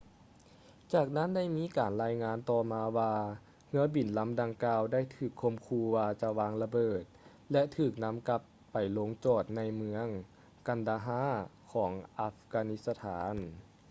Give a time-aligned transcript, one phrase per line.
[0.93, 3.13] ຈາກນັ້ນໄດ້ມີການລາຍງານຕໍ່ມາວ່າ
[3.67, 7.03] ເຮືອບິນລຳດັ່ງກ່າວໄດ້ຖືກຂົ່ມຂູ່ວ່າຈະວາງລະເບີດ
[7.51, 8.41] ແລະ ຖືກນຳກັບ
[8.71, 10.07] ໄປລົງຈອດໃນເມືອງ
[10.67, 11.31] kandahar
[11.71, 13.35] ຂອງອັຟການິສະຖານ